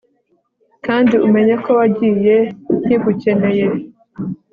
kandi 0.85 1.13
umenye 1.25 1.55
ko 1.63 1.69
wagiye 1.79 2.35
nki 2.85 2.97
gukeneye 3.03 3.65